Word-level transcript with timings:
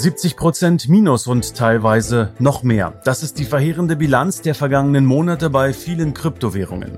70 0.00 0.36
Prozent 0.36 0.88
Minus 0.88 1.26
und 1.26 1.54
teilweise 1.54 2.30
noch 2.38 2.62
mehr. 2.62 2.94
Das 3.04 3.22
ist 3.22 3.38
die 3.38 3.44
verheerende 3.44 3.96
Bilanz 3.96 4.40
der 4.40 4.54
vergangenen 4.54 5.04
Monate 5.04 5.50
bei 5.50 5.74
vielen 5.74 6.14
Kryptowährungen. 6.14 6.96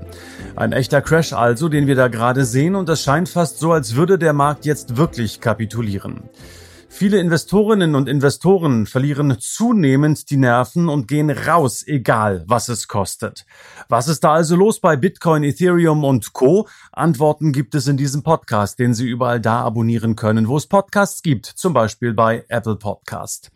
Ein 0.55 0.71
echter 0.71 1.01
Crash 1.01 1.33
also, 1.33 1.67
den 1.67 1.85
wir 1.85 1.95
da 1.95 2.07
gerade 2.07 2.45
sehen 2.45 2.75
und 2.75 2.87
es 2.87 3.03
scheint 3.03 3.27
fast 3.27 3.59
so, 3.59 3.73
als 3.73 3.95
würde 3.95 4.17
der 4.17 4.31
Markt 4.31 4.65
jetzt 4.65 4.95
wirklich 4.95 5.41
kapitulieren. 5.41 6.29
Viele 6.95 7.17
Investorinnen 7.17 7.95
und 7.95 8.07
Investoren 8.07 8.85
verlieren 8.85 9.35
zunehmend 9.39 10.29
die 10.29 10.37
Nerven 10.37 10.89
und 10.89 11.07
gehen 11.07 11.31
raus, 11.31 11.83
egal 11.87 12.43
was 12.45 12.69
es 12.69 12.87
kostet. 12.87 13.47
Was 13.89 14.07
ist 14.07 14.23
da 14.23 14.33
also 14.33 14.55
los 14.55 14.79
bei 14.79 14.95
Bitcoin, 14.95 15.43
Ethereum 15.43 16.03
und 16.03 16.33
Co? 16.33 16.67
Antworten 16.91 17.51
gibt 17.51 17.73
es 17.73 17.87
in 17.87 17.97
diesem 17.97 18.21
Podcast, 18.21 18.77
den 18.77 18.93
Sie 18.93 19.07
überall 19.07 19.41
da 19.41 19.61
abonnieren 19.61 20.15
können, 20.15 20.47
wo 20.47 20.55
es 20.55 20.67
Podcasts 20.67 21.23
gibt, 21.23 21.47
zum 21.47 21.73
Beispiel 21.73 22.13
bei 22.13 22.45
Apple 22.47 22.75
Podcast. 22.75 23.49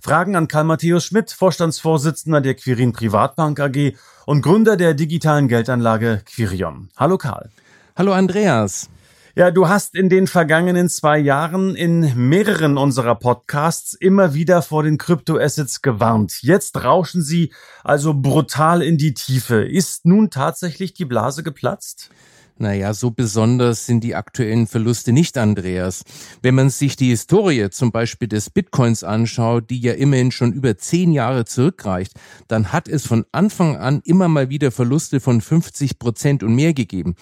Fragen 0.00 0.36
an 0.36 0.46
Karl 0.46 0.64
Matthäus 0.64 1.04
Schmidt, 1.04 1.32
Vorstandsvorsitzender 1.32 2.40
der 2.40 2.54
Quirin 2.54 2.92
Privatbank 2.92 3.58
AG 3.58 3.96
und 4.24 4.40
Gründer 4.40 4.76
der 4.76 4.94
digitalen 4.94 5.48
Geldanlage 5.48 6.22
Quirion. 6.24 6.90
Hallo 6.96 7.18
Karl. 7.18 7.50
Hallo 7.96 8.12
Andreas. 8.12 8.88
Ja, 9.36 9.50
du 9.50 9.68
hast 9.68 9.96
in 9.96 10.08
den 10.08 10.28
vergangenen 10.28 10.88
zwei 10.88 11.18
Jahren 11.18 11.74
in 11.74 12.28
mehreren 12.28 12.78
unserer 12.78 13.16
Podcasts 13.16 13.92
immer 13.92 14.32
wieder 14.32 14.62
vor 14.62 14.84
den 14.84 14.96
Kryptoassets 14.96 15.82
gewarnt. 15.82 16.40
Jetzt 16.42 16.84
rauschen 16.84 17.20
sie 17.20 17.52
also 17.82 18.14
brutal 18.14 18.80
in 18.80 18.96
die 18.96 19.12
Tiefe. 19.12 19.64
Ist 19.64 20.06
nun 20.06 20.30
tatsächlich 20.30 20.94
die 20.94 21.04
Blase 21.04 21.42
geplatzt? 21.42 22.10
Naja, 22.58 22.94
so 22.94 23.10
besonders 23.10 23.86
sind 23.86 24.04
die 24.04 24.14
aktuellen 24.14 24.68
Verluste 24.68 25.10
nicht, 25.10 25.36
Andreas. 25.36 26.04
Wenn 26.40 26.54
man 26.54 26.70
sich 26.70 26.94
die 26.94 27.08
Historie 27.08 27.70
zum 27.70 27.90
Beispiel 27.90 28.28
des 28.28 28.50
Bitcoins 28.50 29.02
anschaut, 29.02 29.68
die 29.68 29.80
ja 29.80 29.94
immerhin 29.94 30.30
schon 30.30 30.52
über 30.52 30.78
zehn 30.78 31.10
Jahre 31.10 31.44
zurückreicht, 31.44 32.12
dann 32.46 32.72
hat 32.72 32.86
es 32.86 33.04
von 33.04 33.26
Anfang 33.32 33.78
an 33.78 34.00
immer 34.04 34.28
mal 34.28 34.48
wieder 34.48 34.70
Verluste 34.70 35.18
von 35.18 35.40
50 35.40 35.98
Prozent 35.98 36.44
und 36.44 36.54
mehr 36.54 36.72
gegeben. 36.72 37.16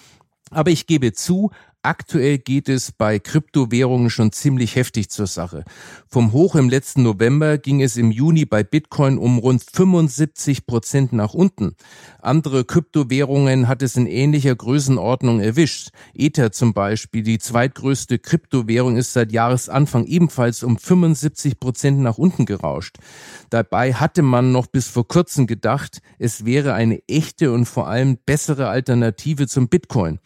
Aber 0.51 0.69
ich 0.69 0.85
gebe 0.85 1.13
zu, 1.13 1.49
Aktuell 1.85 2.37
geht 2.37 2.69
es 2.69 2.93
bei 2.93 3.19
Kryptowährungen 3.19 4.09
schon 4.09 4.31
ziemlich 4.31 4.77
heftig 4.77 5.09
zur 5.09 5.27
Sache. 5.27 5.65
Vom 6.07 6.31
Hoch 6.31 6.55
im 6.55 6.69
letzten 6.69 7.03
November 7.03 7.57
ging 7.57 7.81
es 7.81 7.97
im 7.97 8.09
Juni 8.09 8.45
bei 8.45 8.63
Bitcoin 8.63 9.17
um 9.17 9.37
rund 9.37 9.65
75 9.69 10.65
Prozent 10.65 11.11
nach 11.11 11.33
unten. 11.33 11.75
Andere 12.21 12.63
Kryptowährungen 12.63 13.67
hat 13.67 13.81
es 13.81 13.97
in 13.97 14.07
ähnlicher 14.07 14.55
Größenordnung 14.55 15.41
erwischt. 15.41 15.89
Ether 16.13 16.53
zum 16.53 16.73
Beispiel, 16.73 17.21
die 17.21 17.37
zweitgrößte 17.37 18.17
Kryptowährung, 18.17 18.95
ist 18.95 19.11
seit 19.11 19.33
Jahresanfang 19.33 20.05
ebenfalls 20.05 20.63
um 20.63 20.77
75 20.77 21.59
Prozent 21.59 21.99
nach 21.99 22.17
unten 22.17 22.45
gerauscht. 22.45 22.95
Dabei 23.49 23.93
hatte 23.93 24.21
man 24.21 24.53
noch 24.53 24.67
bis 24.67 24.87
vor 24.87 25.05
kurzem 25.05 25.47
gedacht, 25.47 26.01
es 26.17 26.45
wäre 26.45 26.75
eine 26.75 27.05
echte 27.09 27.51
und 27.51 27.65
vor 27.65 27.89
allem 27.89 28.19
bessere 28.25 28.69
Alternative 28.69 29.49
zum 29.49 29.67
Bitcoin. 29.67 30.19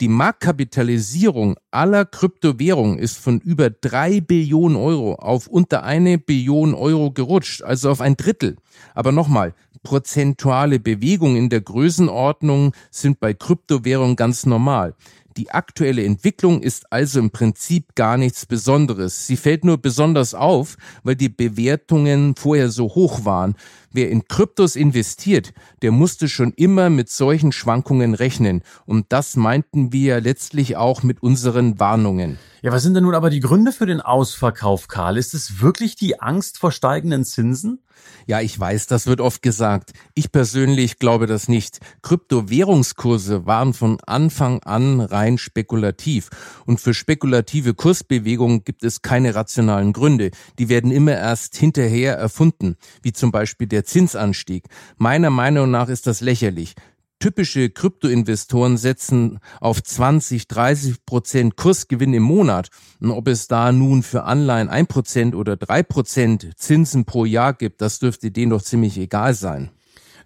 Die 0.00 0.08
Marktkapitalisierung 0.08 1.56
aller 1.74 2.04
Kryptowährungen 2.04 2.98
ist 2.98 3.18
von 3.18 3.40
über 3.40 3.70
drei 3.70 4.20
Billionen 4.20 4.76
Euro 4.76 5.14
auf 5.14 5.46
unter 5.48 5.82
eine 5.82 6.18
Billion 6.18 6.74
Euro 6.74 7.10
gerutscht, 7.10 7.62
also 7.62 7.90
auf 7.90 8.00
ein 8.00 8.16
Drittel. 8.16 8.56
Aber 8.94 9.12
nochmal, 9.12 9.54
prozentuale 9.82 10.80
Bewegungen 10.80 11.36
in 11.36 11.48
der 11.50 11.60
Größenordnung 11.60 12.72
sind 12.90 13.20
bei 13.20 13.34
Kryptowährungen 13.34 14.16
ganz 14.16 14.46
normal. 14.46 14.94
Die 15.36 15.50
aktuelle 15.50 16.04
Entwicklung 16.04 16.62
ist 16.62 16.92
also 16.92 17.18
im 17.18 17.30
Prinzip 17.30 17.96
gar 17.96 18.16
nichts 18.16 18.46
Besonderes. 18.46 19.26
Sie 19.26 19.36
fällt 19.36 19.64
nur 19.64 19.78
besonders 19.78 20.32
auf, 20.32 20.76
weil 21.02 21.16
die 21.16 21.28
Bewertungen 21.28 22.36
vorher 22.36 22.70
so 22.70 22.84
hoch 22.94 23.24
waren. 23.24 23.56
Wer 23.90 24.10
in 24.10 24.28
Kryptos 24.28 24.76
investiert, 24.76 25.52
der 25.82 25.90
musste 25.90 26.28
schon 26.28 26.52
immer 26.52 26.88
mit 26.88 27.08
solchen 27.08 27.50
Schwankungen 27.50 28.14
rechnen. 28.14 28.62
Und 28.86 29.06
das 29.08 29.34
meinten 29.34 29.92
wir 29.92 30.20
letztlich 30.20 30.76
auch 30.76 31.02
mit 31.02 31.20
unseren 31.20 31.63
Warnungen. 31.78 32.38
Ja, 32.64 32.72
was 32.72 32.82
sind 32.82 32.94
denn 32.94 33.04
nun 33.04 33.14
aber 33.14 33.28
die 33.28 33.40
Gründe 33.40 33.72
für 33.72 33.84
den 33.84 34.00
Ausverkauf, 34.00 34.88
Karl? 34.88 35.18
Ist 35.18 35.34
es 35.34 35.60
wirklich 35.60 35.96
die 35.96 36.20
Angst 36.20 36.56
vor 36.58 36.72
steigenden 36.72 37.24
Zinsen? 37.24 37.80
Ja, 38.26 38.40
ich 38.40 38.58
weiß, 38.58 38.86
das 38.86 39.06
wird 39.06 39.20
oft 39.20 39.42
gesagt. 39.42 39.92
Ich 40.14 40.32
persönlich 40.32 40.98
glaube 40.98 41.26
das 41.26 41.46
nicht. 41.46 41.80
Kryptowährungskurse 42.00 43.44
waren 43.44 43.74
von 43.74 43.98
Anfang 44.06 44.62
an 44.62 45.00
rein 45.00 45.36
spekulativ. 45.36 46.30
Und 46.64 46.80
für 46.80 46.94
spekulative 46.94 47.74
Kursbewegungen 47.74 48.64
gibt 48.64 48.82
es 48.82 49.02
keine 49.02 49.34
rationalen 49.34 49.92
Gründe. 49.92 50.30
Die 50.58 50.70
werden 50.70 50.90
immer 50.90 51.12
erst 51.12 51.56
hinterher 51.56 52.16
erfunden, 52.16 52.76
wie 53.02 53.12
zum 53.12 53.30
Beispiel 53.30 53.66
der 53.66 53.84
Zinsanstieg. 53.84 54.64
Meiner 54.96 55.28
Meinung 55.28 55.70
nach 55.70 55.88
ist 55.88 56.06
das 56.06 56.22
lächerlich. 56.22 56.74
Typische 57.18 57.70
Kryptoinvestoren 57.70 58.76
setzen 58.76 59.38
auf 59.60 59.82
20, 59.82 60.46
30 60.46 61.06
Prozent 61.06 61.56
Kursgewinn 61.56 62.12
im 62.12 62.22
Monat. 62.22 62.68
Und 63.00 63.10
ob 63.10 63.28
es 63.28 63.48
da 63.48 63.72
nun 63.72 64.02
für 64.02 64.24
Anleihen 64.24 64.68
ein 64.68 64.86
Prozent 64.86 65.34
oder 65.34 65.56
drei 65.56 65.82
Prozent 65.82 66.50
Zinsen 66.56 67.04
pro 67.04 67.24
Jahr 67.24 67.54
gibt, 67.54 67.80
das 67.80 67.98
dürfte 67.98 68.30
denen 68.30 68.50
doch 68.50 68.62
ziemlich 68.62 68.98
egal 68.98 69.34
sein. 69.34 69.70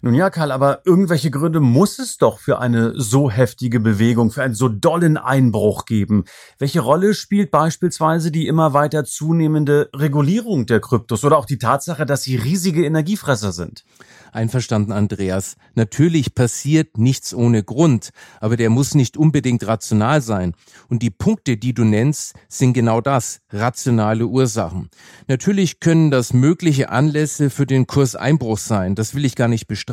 Nun 0.01 0.13
ja, 0.13 0.29
Karl, 0.29 0.53
aber 0.53 0.81
irgendwelche 0.85 1.29
Gründe 1.29 1.59
muss 1.59 1.99
es 1.99 2.17
doch 2.17 2.39
für 2.39 2.59
eine 2.59 2.93
so 2.95 3.29
heftige 3.29 3.81
Bewegung, 3.81 4.31
für 4.31 4.41
einen 4.41 4.53
so 4.53 4.69
dollen 4.69 5.17
Einbruch 5.17 5.83
geben. 5.83 6.23
Welche 6.57 6.79
Rolle 6.79 7.13
spielt 7.13 7.51
beispielsweise 7.51 8.31
die 8.31 8.47
immer 8.47 8.73
weiter 8.73 9.03
zunehmende 9.03 9.89
Regulierung 9.93 10.65
der 10.65 10.79
Kryptos 10.79 11.25
oder 11.25 11.37
auch 11.37 11.45
die 11.45 11.57
Tatsache, 11.57 12.05
dass 12.05 12.23
sie 12.23 12.37
riesige 12.37 12.85
Energiefresser 12.85 13.51
sind? 13.51 13.83
Einverstanden, 14.31 14.93
Andreas. 14.93 15.57
Natürlich 15.73 16.33
passiert 16.33 16.97
nichts 16.97 17.33
ohne 17.33 17.63
Grund, 17.63 18.11
aber 18.39 18.55
der 18.55 18.69
muss 18.69 18.95
nicht 18.95 19.17
unbedingt 19.17 19.65
rational 19.67 20.21
sein. 20.21 20.53
Und 20.87 21.01
die 21.01 21.09
Punkte, 21.09 21.57
die 21.57 21.73
du 21.73 21.83
nennst, 21.83 22.35
sind 22.47 22.73
genau 22.73 23.01
das, 23.01 23.41
rationale 23.51 24.27
Ursachen. 24.27 24.89
Natürlich 25.27 25.79
können 25.79 26.11
das 26.11 26.31
mögliche 26.31 26.89
Anlässe 26.89 27.49
für 27.49 27.65
den 27.65 27.87
Kurseinbruch 27.87 28.59
sein, 28.59 28.95
das 28.95 29.13
will 29.15 29.25
ich 29.25 29.35
gar 29.35 29.47
nicht 29.47 29.67
bestreiten, 29.67 29.88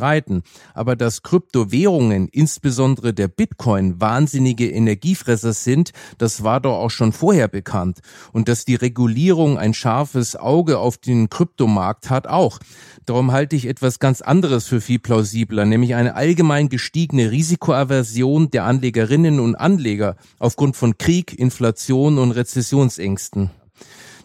aber 0.73 0.95
dass 0.95 1.23
Kryptowährungen, 1.23 2.27
insbesondere 2.27 3.13
der 3.13 3.27
Bitcoin, 3.27 3.99
wahnsinnige 3.99 4.69
Energiefresser 4.69 5.53
sind, 5.53 5.91
das 6.17 6.43
war 6.43 6.61
doch 6.61 6.77
auch 6.77 6.91
schon 6.91 7.11
vorher 7.11 7.47
bekannt. 7.47 7.99
Und 8.31 8.47
dass 8.47 8.65
die 8.65 8.75
Regulierung 8.75 9.57
ein 9.57 9.73
scharfes 9.73 10.35
Auge 10.35 10.79
auf 10.79 10.97
den 10.97 11.29
Kryptomarkt 11.29 12.09
hat 12.09 12.27
auch. 12.27 12.59
Darum 13.05 13.31
halte 13.31 13.55
ich 13.55 13.67
etwas 13.67 13.99
ganz 13.99 14.21
anderes 14.21 14.67
für 14.67 14.81
viel 14.81 14.99
plausibler, 14.99 15.65
nämlich 15.65 15.95
eine 15.95 16.15
allgemein 16.15 16.69
gestiegene 16.69 17.31
Risikoaversion 17.31 18.49
der 18.49 18.65
Anlegerinnen 18.65 19.39
und 19.39 19.55
Anleger 19.55 20.17
aufgrund 20.39 20.75
von 20.75 20.97
Krieg, 20.97 21.37
Inflation 21.37 22.17
und 22.17 22.31
Rezessionsängsten. 22.31 23.49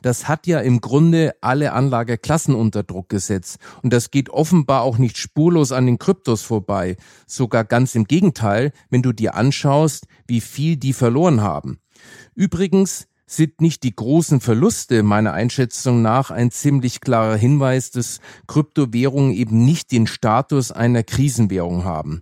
Das 0.03 0.29
hat 0.29 0.47
ja 0.47 0.61
im 0.61 0.81
Grunde 0.81 1.35
alle 1.41 1.73
Anlageklassen 1.73 2.55
unter 2.55 2.83
Druck 2.83 3.09
gesetzt. 3.09 3.59
Und 3.83 3.93
das 3.93 4.11
geht 4.11 4.31
offenbar 4.31 4.83
auch 4.83 4.99
nicht 4.99 5.17
spurlos 5.17 5.73
an 5.73 5.87
den 5.87 5.99
Kryptos 5.99 6.43
vorbei. 6.43 6.97
Sogar 7.27 7.65
ganz 7.65 7.95
im 7.95 8.05
Gegenteil, 8.05 8.72
wenn 8.91 9.03
du 9.03 9.13
dir 9.13 9.34
anschaust, 9.34 10.07
wie 10.27 10.41
viel 10.41 10.77
die 10.77 10.93
verloren 10.93 11.41
haben. 11.41 11.78
Übrigens, 12.34 13.07
sind 13.27 13.60
nicht 13.60 13.83
die 13.83 13.97
großen 13.97 14.41
Verluste 14.41 15.03
meiner 15.03 15.33
Einschätzung 15.33 16.03
nach 16.03 16.31
ein 16.31 16.51
ziemlich 16.51 17.01
klarer 17.01 17.37
Hinweis, 17.37 17.91
dass 17.91 18.21
Kryptowährungen 18.47 19.33
eben 19.33 19.65
nicht 19.65 19.91
den 19.91 20.07
Status 20.07 20.71
einer 20.71 21.03
Krisenwährung 21.03 21.84
haben. 21.84 22.21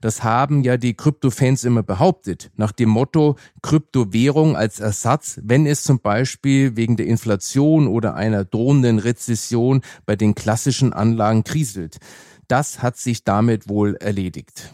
Das 0.00 0.22
haben 0.22 0.62
ja 0.62 0.76
die 0.76 0.94
Kryptofans 0.94 1.64
immer 1.64 1.82
behauptet, 1.82 2.50
nach 2.56 2.72
dem 2.72 2.88
Motto 2.88 3.36
Kryptowährung 3.62 4.56
als 4.56 4.80
Ersatz, 4.80 5.40
wenn 5.42 5.66
es 5.66 5.82
zum 5.82 6.00
Beispiel 6.00 6.76
wegen 6.76 6.96
der 6.96 7.06
Inflation 7.06 7.88
oder 7.88 8.14
einer 8.14 8.44
drohenden 8.44 8.98
Rezession 8.98 9.82
bei 10.06 10.14
den 10.14 10.34
klassischen 10.34 10.92
Anlagen 10.92 11.44
kriselt. 11.44 11.98
Das 12.46 12.82
hat 12.82 12.96
sich 12.96 13.24
damit 13.24 13.68
wohl 13.68 13.96
erledigt. 13.96 14.72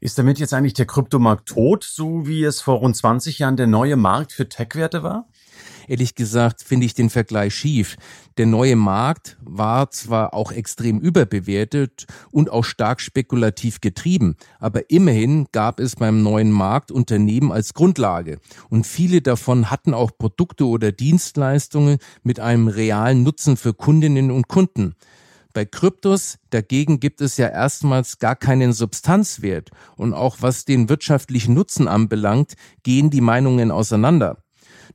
Ist 0.00 0.18
damit 0.18 0.38
jetzt 0.38 0.52
eigentlich 0.52 0.74
der 0.74 0.86
Kryptomarkt 0.86 1.48
tot, 1.48 1.84
so 1.84 2.26
wie 2.26 2.42
es 2.42 2.60
vor 2.60 2.78
rund 2.78 2.96
20 2.96 3.38
Jahren 3.38 3.56
der 3.56 3.68
neue 3.68 3.96
Markt 3.96 4.32
für 4.32 4.48
Tech-Werte 4.48 5.02
war? 5.02 5.28
Ehrlich 5.88 6.14
gesagt 6.14 6.62
finde 6.62 6.86
ich 6.86 6.94
den 6.94 7.10
Vergleich 7.10 7.54
schief. 7.54 7.96
Der 8.38 8.46
neue 8.46 8.76
Markt 8.76 9.36
war 9.42 9.90
zwar 9.90 10.34
auch 10.34 10.52
extrem 10.52 11.00
überbewertet 11.00 12.06
und 12.30 12.50
auch 12.50 12.64
stark 12.64 13.00
spekulativ 13.00 13.80
getrieben, 13.80 14.36
aber 14.58 14.90
immerhin 14.90 15.46
gab 15.52 15.80
es 15.80 15.96
beim 15.96 16.22
neuen 16.22 16.50
Markt 16.50 16.90
Unternehmen 16.90 17.52
als 17.52 17.74
Grundlage 17.74 18.38
und 18.70 18.86
viele 18.86 19.22
davon 19.22 19.70
hatten 19.70 19.94
auch 19.94 20.12
Produkte 20.16 20.66
oder 20.66 20.92
Dienstleistungen 20.92 21.98
mit 22.22 22.40
einem 22.40 22.68
realen 22.68 23.22
Nutzen 23.22 23.56
für 23.56 23.74
Kundinnen 23.74 24.30
und 24.30 24.48
Kunden. 24.48 24.94
Bei 25.52 25.66
Kryptos 25.66 26.38
dagegen 26.48 26.98
gibt 26.98 27.20
es 27.20 27.36
ja 27.36 27.48
erstmals 27.48 28.18
gar 28.18 28.36
keinen 28.36 28.72
Substanzwert 28.72 29.70
und 29.96 30.14
auch 30.14 30.38
was 30.40 30.64
den 30.64 30.88
wirtschaftlichen 30.88 31.52
Nutzen 31.52 31.88
anbelangt, 31.88 32.54
gehen 32.82 33.10
die 33.10 33.20
Meinungen 33.20 33.70
auseinander. 33.70 34.41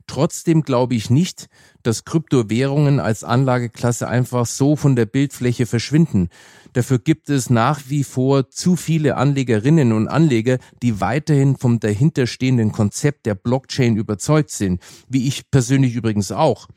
Trotzdem 0.06 0.62
glaube 0.62 0.94
ich 0.94 1.10
nicht, 1.10 1.48
dass 1.82 2.04
Kryptowährungen 2.04 3.00
als 3.00 3.24
Anlageklasse 3.24 4.08
einfach 4.08 4.46
so 4.46 4.76
von 4.76 4.96
der 4.96 5.06
Bildfläche 5.06 5.66
verschwinden. 5.66 6.28
Dafür 6.72 6.98
gibt 6.98 7.30
es 7.30 7.50
nach 7.50 7.82
wie 7.88 8.04
vor 8.04 8.50
zu 8.50 8.76
viele 8.76 9.16
Anlegerinnen 9.16 9.92
und 9.92 10.08
Anleger, 10.08 10.58
die 10.82 11.00
weiterhin 11.00 11.56
vom 11.56 11.80
dahinterstehenden 11.80 12.72
Konzept 12.72 13.26
der 13.26 13.34
Blockchain 13.34 13.96
überzeugt 13.96 14.50
sind, 14.50 14.82
wie 15.08 15.26
ich 15.26 15.50
persönlich 15.50 15.94
übrigens 15.94 16.30
auch. 16.32 16.68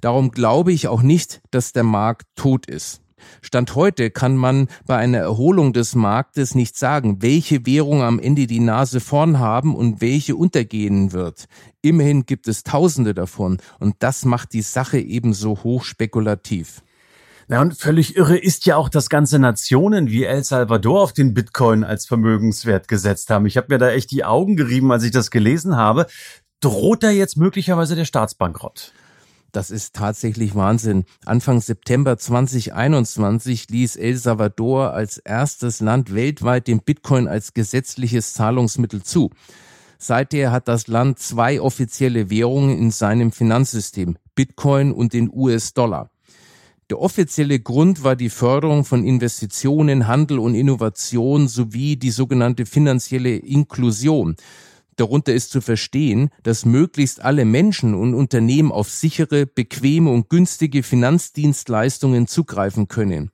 Darum 0.00 0.30
glaube 0.30 0.72
ich 0.72 0.88
auch 0.88 1.02
nicht, 1.02 1.40
dass 1.50 1.72
der 1.72 1.84
Markt 1.84 2.26
tot 2.34 2.66
ist. 2.66 3.00
Stand 3.42 3.74
heute 3.74 4.10
kann 4.10 4.36
man 4.36 4.68
bei 4.86 4.96
einer 4.96 5.18
Erholung 5.18 5.72
des 5.72 5.94
Marktes 5.94 6.54
nicht 6.54 6.76
sagen, 6.76 7.22
welche 7.22 7.66
Währung 7.66 8.02
am 8.02 8.18
Ende 8.18 8.46
die 8.46 8.60
Nase 8.60 9.00
vorn 9.00 9.38
haben 9.38 9.74
und 9.74 10.00
welche 10.00 10.36
untergehen 10.36 11.12
wird. 11.12 11.46
Immerhin 11.82 12.26
gibt 12.26 12.48
es 12.48 12.62
Tausende 12.62 13.14
davon 13.14 13.58
und 13.78 13.96
das 14.00 14.24
macht 14.24 14.52
die 14.52 14.62
Sache 14.62 14.98
ebenso 14.98 15.62
hochspekulativ. 15.62 16.82
Na 17.48 17.60
und 17.60 17.78
völlig 17.78 18.16
irre 18.16 18.36
ist 18.36 18.66
ja 18.66 18.76
auch, 18.76 18.88
dass 18.88 19.08
ganze 19.08 19.38
Nationen 19.38 20.10
wie 20.10 20.24
El 20.24 20.42
Salvador 20.42 21.00
auf 21.00 21.12
den 21.12 21.32
Bitcoin 21.32 21.84
als 21.84 22.04
Vermögenswert 22.04 22.88
gesetzt 22.88 23.30
haben. 23.30 23.46
Ich 23.46 23.56
habe 23.56 23.68
mir 23.70 23.78
da 23.78 23.90
echt 23.90 24.10
die 24.10 24.24
Augen 24.24 24.56
gerieben, 24.56 24.90
als 24.90 25.04
ich 25.04 25.12
das 25.12 25.30
gelesen 25.30 25.76
habe. 25.76 26.06
Droht 26.60 27.04
da 27.04 27.10
jetzt 27.10 27.36
möglicherweise 27.36 27.94
der 27.94 28.04
Staatsbankrott? 28.04 28.92
Das 29.52 29.70
ist 29.70 29.94
tatsächlich 29.94 30.54
Wahnsinn. 30.54 31.04
Anfang 31.24 31.60
September 31.60 32.18
2021 32.18 33.70
ließ 33.70 33.96
El 33.96 34.16
Salvador 34.16 34.92
als 34.92 35.18
erstes 35.18 35.80
Land 35.80 36.14
weltweit 36.14 36.66
den 36.66 36.80
Bitcoin 36.80 37.28
als 37.28 37.54
gesetzliches 37.54 38.34
Zahlungsmittel 38.34 39.02
zu. 39.02 39.30
Seither 39.98 40.52
hat 40.52 40.68
das 40.68 40.88
Land 40.88 41.18
zwei 41.18 41.60
offizielle 41.60 42.28
Währungen 42.28 42.76
in 42.76 42.90
seinem 42.90 43.32
Finanzsystem, 43.32 44.16
Bitcoin 44.34 44.92
und 44.92 45.14
den 45.14 45.30
US-Dollar. 45.32 46.10
Der 46.88 47.00
offizielle 47.00 47.58
Grund 47.58 48.04
war 48.04 48.14
die 48.14 48.30
Förderung 48.30 48.84
von 48.84 49.04
Investitionen, 49.04 50.06
Handel 50.06 50.38
und 50.38 50.54
Innovation 50.54 51.48
sowie 51.48 51.96
die 51.96 52.12
sogenannte 52.12 52.64
finanzielle 52.64 53.36
Inklusion. 53.36 54.36
Darunter 54.96 55.34
ist 55.34 55.50
zu 55.50 55.60
verstehen, 55.60 56.30
dass 56.42 56.64
möglichst 56.64 57.22
alle 57.22 57.44
Menschen 57.44 57.94
und 57.94 58.14
Unternehmen 58.14 58.72
auf 58.72 58.90
sichere, 58.90 59.46
bequeme 59.46 60.10
und 60.10 60.30
günstige 60.30 60.82
Finanzdienstleistungen 60.82 62.26
zugreifen 62.26 62.88
können. 62.88 63.30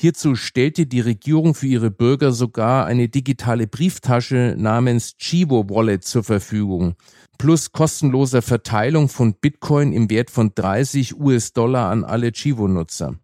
Hierzu 0.00 0.36
stellte 0.36 0.86
die 0.86 1.00
Regierung 1.00 1.54
für 1.54 1.66
ihre 1.66 1.90
Bürger 1.90 2.30
sogar 2.30 2.86
eine 2.86 3.08
digitale 3.08 3.66
Brieftasche 3.66 4.54
namens 4.56 5.16
Chivo 5.16 5.68
Wallet 5.70 6.04
zur 6.04 6.22
Verfügung, 6.22 6.94
plus 7.36 7.72
kostenloser 7.72 8.42
Verteilung 8.42 9.08
von 9.08 9.34
Bitcoin 9.34 9.92
im 9.92 10.08
Wert 10.08 10.30
von 10.30 10.52
30 10.54 11.18
US-Dollar 11.18 11.90
an 11.90 12.04
alle 12.04 12.30
Chivo-Nutzer. 12.30 13.16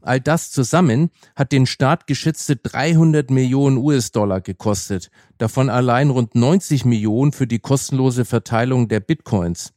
All 0.00 0.20
das 0.20 0.52
zusammen 0.52 1.10
hat 1.34 1.52
den 1.52 1.66
Staat 1.66 2.06
geschätzte 2.06 2.56
300 2.56 3.30
Millionen 3.30 3.78
US-Dollar 3.78 4.40
gekostet, 4.40 5.10
davon 5.38 5.70
allein 5.70 6.10
rund 6.10 6.34
90 6.34 6.84
Millionen 6.84 7.32
für 7.32 7.46
die 7.46 7.58
kostenlose 7.58 8.24
Verteilung 8.24 8.88
der 8.88 9.00
Bitcoins. 9.00 9.72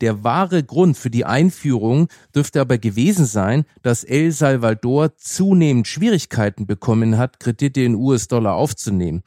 Der 0.00 0.24
wahre 0.24 0.62
Grund 0.62 0.98
für 0.98 1.10
die 1.10 1.24
Einführung 1.24 2.08
dürfte 2.34 2.60
aber 2.60 2.78
gewesen 2.78 3.24
sein, 3.26 3.64
dass 3.82 4.04
El 4.04 4.32
Salvador 4.32 5.16
zunehmend 5.16 5.86
Schwierigkeiten 5.86 6.66
bekommen 6.66 7.16
hat, 7.16 7.40
Kredite 7.40 7.80
in 7.82 7.94
US-Dollar 7.94 8.54
aufzunehmen. 8.54 9.22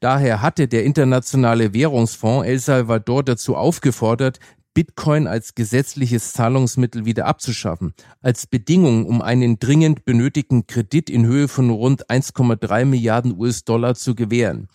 Daher 0.00 0.40
hatte 0.42 0.68
der 0.68 0.84
Internationale 0.84 1.74
Währungsfonds 1.74 2.46
El 2.46 2.58
Salvador 2.58 3.22
dazu 3.22 3.56
aufgefordert, 3.56 4.38
Bitcoin 4.74 5.28
als 5.28 5.54
gesetzliches 5.54 6.32
Zahlungsmittel 6.32 7.04
wieder 7.04 7.26
abzuschaffen, 7.26 7.94
als 8.20 8.48
Bedingung, 8.48 9.06
um 9.06 9.22
einen 9.22 9.60
dringend 9.60 10.04
benötigten 10.04 10.66
Kredit 10.66 11.08
in 11.08 11.24
Höhe 11.24 11.46
von 11.46 11.70
rund 11.70 12.10
1,3 12.10 12.84
Milliarden 12.84 13.38
US-Dollar 13.38 13.94
zu 13.94 14.16
gewähren. 14.16 14.68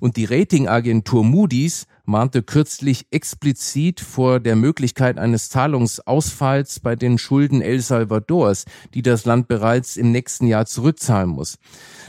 Und 0.00 0.16
die 0.16 0.24
Ratingagentur 0.24 1.22
Moody's 1.22 1.86
mahnte 2.04 2.42
kürzlich 2.42 3.06
explizit 3.10 4.00
vor 4.00 4.40
der 4.40 4.56
Möglichkeit 4.56 5.18
eines 5.18 5.50
Zahlungsausfalls 5.50 6.80
bei 6.80 6.96
den 6.96 7.18
Schulden 7.18 7.60
El 7.60 7.80
Salvadors, 7.80 8.64
die 8.94 9.02
das 9.02 9.26
Land 9.26 9.46
bereits 9.46 9.96
im 9.96 10.10
nächsten 10.10 10.46
Jahr 10.46 10.66
zurückzahlen 10.66 11.28
muss. 11.28 11.58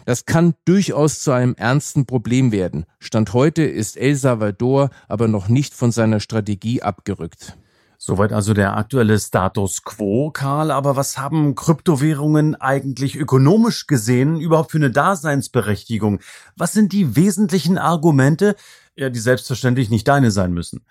Das 0.05 0.25
kann 0.25 0.55
durchaus 0.65 1.21
zu 1.21 1.31
einem 1.31 1.53
ernsten 1.55 2.05
Problem 2.05 2.51
werden. 2.51 2.85
Stand 2.99 3.33
heute 3.33 3.63
ist 3.63 3.97
El 3.97 4.15
Salvador 4.15 4.89
aber 5.07 5.27
noch 5.27 5.49
nicht 5.49 5.73
von 5.73 5.91
seiner 5.91 6.21
Strategie 6.21 6.81
abgerückt. 6.81 7.57
Soweit 8.03 8.33
also 8.33 8.55
der 8.55 8.77
aktuelle 8.77 9.19
Status 9.19 9.83
quo, 9.83 10.31
Karl. 10.31 10.71
Aber 10.71 10.95
was 10.95 11.19
haben 11.19 11.53
Kryptowährungen 11.53 12.55
eigentlich 12.55 13.15
ökonomisch 13.15 13.85
gesehen 13.85 14.39
überhaupt 14.39 14.71
für 14.71 14.79
eine 14.79 14.89
Daseinsberechtigung? 14.89 16.19
Was 16.55 16.73
sind 16.73 16.93
die 16.93 17.15
wesentlichen 17.15 17.77
Argumente, 17.77 18.55
ja, 18.95 19.11
die 19.11 19.19
selbstverständlich 19.19 19.91
nicht 19.91 20.07
deine 20.07 20.31
sein 20.31 20.51
müssen? 20.51 20.83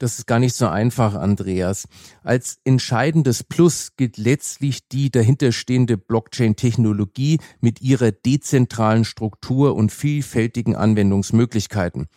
Das 0.00 0.18
ist 0.18 0.26
gar 0.26 0.38
nicht 0.38 0.54
so 0.56 0.66
einfach, 0.66 1.14
Andreas. 1.14 1.86
Als 2.24 2.58
entscheidendes 2.64 3.44
Plus 3.44 3.96
gilt 3.98 4.16
letztlich 4.16 4.88
die 4.88 5.10
dahinterstehende 5.10 5.98
Blockchain-Technologie 5.98 7.38
mit 7.60 7.82
ihrer 7.82 8.10
dezentralen 8.10 9.04
Struktur 9.04 9.76
und 9.76 9.92
vielfältigen 9.92 10.74
Anwendungsmöglichkeiten 10.74 12.08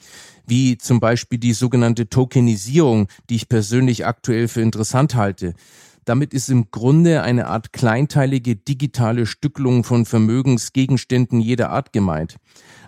wie 0.45 0.77
zum 0.77 0.99
Beispiel 0.99 1.39
die 1.39 1.53
sogenannte 1.53 2.09
Tokenisierung, 2.09 3.07
die 3.29 3.35
ich 3.35 3.47
persönlich 3.47 4.05
aktuell 4.05 4.49
für 4.49 4.59
interessant 4.59 5.15
halte. 5.15 5.53
Damit 6.03 6.33
ist 6.33 6.49
im 6.49 6.69
Grunde 6.69 7.21
eine 7.21 7.47
Art 7.47 7.71
kleinteilige 7.71 8.57
digitale 8.57 9.25
Stücklung 9.25 9.85
von 9.85 10.05
Vermögensgegenständen 10.05 11.39
jeder 11.39 11.69
Art 11.69 11.93
gemeint. 11.93 12.35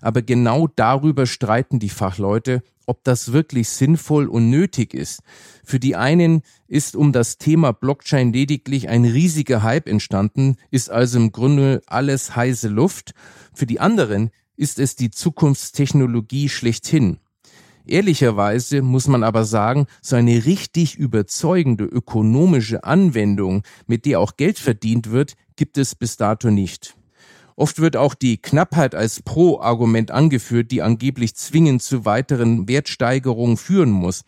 Aber 0.05 0.21
genau 0.21 0.67
darüber 0.67 1.25
streiten 1.25 1.79
die 1.79 1.89
Fachleute, 1.89 2.61
ob 2.85 3.03
das 3.03 3.33
wirklich 3.33 3.69
sinnvoll 3.69 4.27
und 4.27 4.51
nötig 4.51 4.93
ist. 4.93 5.21
Für 5.63 5.79
die 5.79 5.95
einen 5.95 6.43
ist 6.67 6.95
um 6.95 7.11
das 7.11 7.39
Thema 7.39 7.73
Blockchain 7.73 8.31
lediglich 8.31 8.87
ein 8.87 9.03
riesiger 9.03 9.63
Hype 9.63 9.89
entstanden, 9.89 10.57
ist 10.69 10.91
also 10.91 11.17
im 11.17 11.31
Grunde 11.31 11.81
alles 11.87 12.35
heiße 12.35 12.67
Luft. 12.67 13.15
Für 13.51 13.65
die 13.65 13.79
anderen 13.79 14.29
ist 14.55 14.77
es 14.77 14.95
die 14.95 15.09
Zukunftstechnologie 15.09 16.49
schlechthin. 16.49 17.17
Ehrlicherweise 17.87 18.83
muss 18.83 19.07
man 19.07 19.23
aber 19.23 19.43
sagen, 19.43 19.87
so 20.03 20.15
eine 20.17 20.45
richtig 20.45 20.97
überzeugende 20.97 21.83
ökonomische 21.83 22.83
Anwendung, 22.83 23.63
mit 23.87 24.05
der 24.05 24.19
auch 24.19 24.37
Geld 24.37 24.59
verdient 24.59 25.09
wird, 25.09 25.33
gibt 25.55 25.79
es 25.79 25.95
bis 25.95 26.15
dato 26.15 26.51
nicht. 26.51 26.95
Oft 27.57 27.79
wird 27.79 27.95
auch 27.95 28.15
die 28.15 28.37
Knappheit 28.37 28.95
als 28.95 29.21
Pro-Argument 29.21 30.11
angeführt, 30.11 30.71
die 30.71 30.81
angeblich 30.81 31.35
zwingend 31.35 31.81
zu 31.81 32.03
weiteren 32.03 32.67
Wertsteigerungen 32.67 33.55
führen 33.55 33.91
muss. 33.91 34.23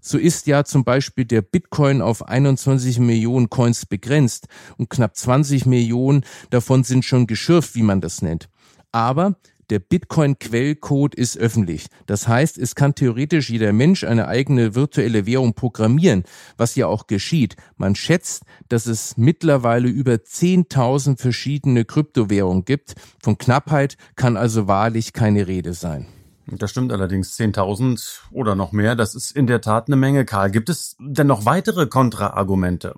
So 0.00 0.16
ist 0.16 0.46
ja 0.46 0.64
zum 0.64 0.84
Beispiel 0.84 1.24
der 1.24 1.42
Bitcoin 1.42 2.00
auf 2.00 2.28
21 2.28 3.00
Millionen 3.00 3.50
Coins 3.50 3.84
begrenzt 3.84 4.46
und 4.76 4.90
knapp 4.90 5.16
20 5.16 5.66
Millionen 5.66 6.24
davon 6.50 6.84
sind 6.84 7.04
schon 7.04 7.26
geschürft, 7.26 7.74
wie 7.74 7.82
man 7.82 8.00
das 8.00 8.22
nennt. 8.22 8.48
Aber 8.92 9.36
der 9.70 9.78
Bitcoin-Quellcode 9.78 11.14
ist 11.14 11.36
öffentlich. 11.38 11.86
Das 12.06 12.28
heißt, 12.28 12.58
es 12.58 12.74
kann 12.74 12.94
theoretisch 12.94 13.50
jeder 13.50 13.72
Mensch 13.72 14.04
eine 14.04 14.28
eigene 14.28 14.74
virtuelle 14.74 15.26
Währung 15.26 15.54
programmieren, 15.54 16.24
was 16.56 16.74
ja 16.74 16.86
auch 16.86 17.06
geschieht. 17.06 17.56
Man 17.76 17.94
schätzt, 17.94 18.44
dass 18.68 18.86
es 18.86 19.16
mittlerweile 19.16 19.88
über 19.88 20.14
10.000 20.14 21.18
verschiedene 21.18 21.84
Kryptowährungen 21.84 22.64
gibt. 22.64 22.94
Von 23.22 23.38
Knappheit 23.38 23.96
kann 24.16 24.36
also 24.36 24.68
wahrlich 24.68 25.12
keine 25.12 25.46
Rede 25.46 25.74
sein. 25.74 26.06
Das 26.46 26.70
stimmt 26.70 26.92
allerdings. 26.92 27.38
10.000 27.38 28.20
oder 28.32 28.54
noch 28.54 28.72
mehr, 28.72 28.96
das 28.96 29.14
ist 29.14 29.32
in 29.32 29.46
der 29.46 29.60
Tat 29.60 29.88
eine 29.88 29.96
Menge, 29.96 30.24
Karl. 30.24 30.50
Gibt 30.50 30.70
es 30.70 30.96
denn 30.98 31.26
noch 31.26 31.44
weitere 31.44 31.86
Kontraargumente? 31.86 32.94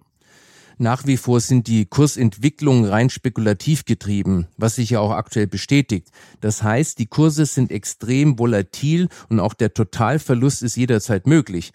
Nach 0.82 1.04
wie 1.04 1.18
vor 1.18 1.40
sind 1.40 1.66
die 1.66 1.84
Kursentwicklungen 1.84 2.86
rein 2.86 3.10
spekulativ 3.10 3.84
getrieben, 3.84 4.46
was 4.56 4.76
sich 4.76 4.88
ja 4.88 5.00
auch 5.00 5.10
aktuell 5.10 5.46
bestätigt. 5.46 6.08
Das 6.40 6.62
heißt, 6.62 6.98
die 6.98 7.06
Kurse 7.06 7.44
sind 7.44 7.70
extrem 7.70 8.38
volatil 8.38 9.08
und 9.28 9.40
auch 9.40 9.52
der 9.52 9.74
Totalverlust 9.74 10.62
ist 10.62 10.76
jederzeit 10.76 11.26
möglich. 11.26 11.74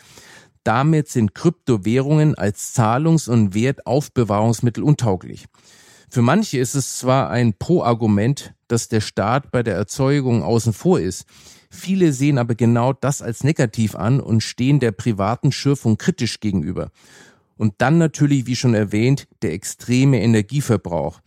Damit 0.64 1.08
sind 1.08 1.36
Kryptowährungen 1.36 2.34
als 2.34 2.74
Zahlungs- 2.74 3.30
und 3.30 3.54
Wertaufbewahrungsmittel 3.54 4.84
untauglich. 4.84 5.46
Für 6.10 6.24
manche 6.24 6.58
ist 6.58 6.74
es 6.74 6.98
zwar 6.98 7.30
ein 7.30 7.54
Pro-Argument, 7.54 8.56
dass 8.68 8.88
der 8.88 9.02
Staat 9.02 9.52
bei 9.52 9.62
der 9.62 9.76
Erzeugung 9.76 10.42
außen 10.42 10.74
vor 10.74 11.00
ist. 11.00 11.26
Viele 11.70 12.12
sehen 12.12 12.40
aber 12.40 12.56
genau 12.56 12.92
das 12.92 13.22
als 13.22 13.44
negativ 13.44 13.94
an 13.94 14.20
und 14.20 14.42
stehen 14.42 14.80
der 14.80 14.94
privaten 14.94 15.52
Schürfung 15.52 16.00
kritisch 16.00 16.40
gegenüber. 16.40 16.90
Und 17.58 17.76
dann 17.78 17.98
natürlich, 17.98 18.48
wie 18.48 18.56
schon 18.56 18.74
erwähnt, 18.74 19.28
der 19.42 19.54
extreme 19.54 20.22
Energieverbrauch. 20.22 21.22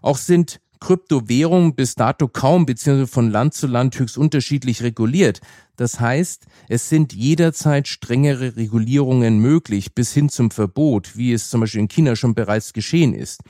Auch 0.00 0.16
sind 0.16 0.60
Kryptowährungen 0.82 1.76
bis 1.76 1.94
dato 1.94 2.26
kaum 2.26 2.66
bzw. 2.66 3.06
von 3.06 3.30
Land 3.30 3.54
zu 3.54 3.68
Land 3.68 3.98
höchst 3.98 4.18
unterschiedlich 4.18 4.82
reguliert. 4.82 5.40
Das 5.76 6.00
heißt, 6.00 6.46
es 6.68 6.88
sind 6.88 7.12
jederzeit 7.12 7.86
strengere 7.86 8.56
Regulierungen 8.56 9.38
möglich 9.38 9.94
bis 9.94 10.12
hin 10.12 10.28
zum 10.28 10.50
Verbot, 10.50 11.16
wie 11.16 11.32
es 11.32 11.50
zum 11.50 11.60
Beispiel 11.60 11.82
in 11.82 11.88
China 11.88 12.16
schon 12.16 12.34
bereits 12.34 12.72
geschehen 12.72 13.14
ist. 13.14 13.42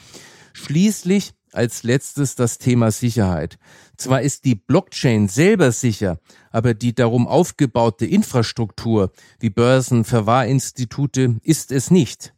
Schließlich 0.52 1.32
als 1.54 1.82
letztes 1.82 2.34
das 2.34 2.58
Thema 2.58 2.90
Sicherheit. 2.90 3.58
Zwar 3.96 4.22
ist 4.22 4.44
die 4.44 4.54
Blockchain 4.54 5.28
selber 5.28 5.72
sicher, 5.72 6.18
aber 6.50 6.74
die 6.74 6.94
darum 6.94 7.26
aufgebaute 7.26 8.06
Infrastruktur 8.06 9.10
wie 9.40 9.50
Börsen, 9.50 10.04
Verwahrinstitute 10.04 11.36
ist 11.42 11.72
es 11.72 11.90
nicht. 11.90 12.34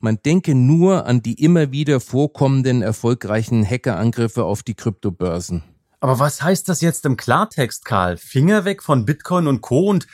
Man 0.00 0.18
denke 0.24 0.54
nur 0.54 1.06
an 1.06 1.22
die 1.22 1.42
immer 1.42 1.72
wieder 1.72 1.98
vorkommenden 1.98 2.82
erfolgreichen 2.82 3.68
Hackerangriffe 3.68 4.44
auf 4.44 4.62
die 4.62 4.74
Kryptobörsen. 4.74 5.62
Aber 6.04 6.18
was 6.18 6.42
heißt 6.42 6.68
das 6.68 6.82
jetzt 6.82 7.06
im 7.06 7.16
Klartext, 7.16 7.86
Karl? 7.86 8.18
Finger 8.18 8.66
weg 8.66 8.82
von 8.82 9.06
Bitcoin 9.06 9.46
und 9.46 9.62
Co. 9.62 9.88
und 9.88 10.06